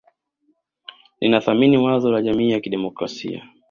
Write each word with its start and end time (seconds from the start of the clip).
Ninathamini 1.21 1.77
wazo 1.77 2.11
la 2.11 2.21
jamii 2.21 2.51
ya 2.51 2.59
kidemokrasia 2.59 3.49